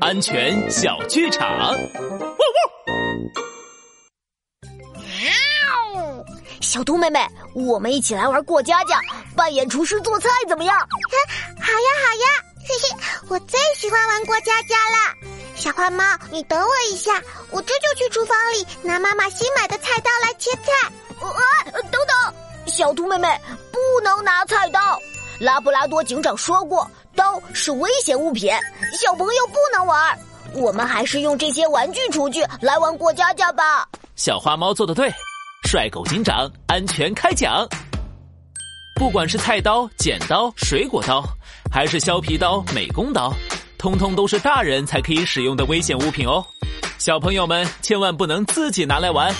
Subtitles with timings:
[0.00, 1.74] 安全小剧场。
[6.60, 9.00] 小兔妹妹，我们一起来玩过家家，
[9.34, 10.78] 扮演厨师做菜怎么样？
[10.78, 12.26] 好呀，好呀，
[12.60, 12.96] 嘿嘿，
[13.28, 14.96] 我最喜欢玩过家家了。
[15.56, 17.20] 小花猫，你等我一下，
[17.50, 20.62] 我这就去厨房里拿妈妈新买的菜刀来切菜。
[21.20, 21.32] 啊，
[21.72, 22.34] 等等，
[22.66, 23.28] 小兔妹妹
[23.72, 24.79] 不能拿菜刀。
[25.40, 28.52] 拉布拉多警长说过，刀是危险物品，
[29.00, 30.18] 小朋友不能玩。
[30.52, 33.88] 我们还是用这些玩具厨具来玩过家家吧。
[34.16, 35.10] 小花猫做的对。
[35.66, 37.66] 帅狗警长，安全开讲。
[38.96, 41.24] 不管是菜刀、剪刀、水果刀，
[41.72, 43.32] 还是削皮刀、美工刀，
[43.78, 46.44] 通通都是大人才可以使用的危险物品哦。
[46.98, 49.34] 小朋友们千万不能自己拿来玩，